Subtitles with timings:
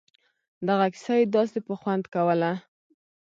[0.67, 2.51] دغه کيسه يې داسې په خوند کوله.